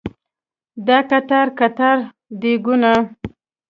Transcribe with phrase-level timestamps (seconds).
[0.87, 1.97] دا قطار قطار
[2.41, 2.91] دیګونه